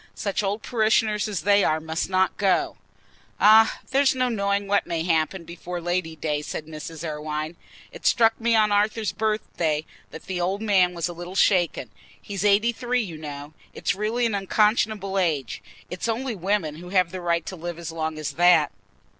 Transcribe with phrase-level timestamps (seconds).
[0.15, 2.77] Such old parishioners as they are must not go."
[3.39, 7.07] "Ah, there's no knowing what may happen before Lady day," said Mrs.
[7.07, 7.55] Irwine.
[7.91, 12.43] "It struck me on Arthur's birthday that the old man was a little shaken: he's
[12.43, 13.53] eighty three, you know.
[13.75, 15.61] It's really an unconscionable age.
[15.91, 18.71] It's only women who have a right to live as long as that."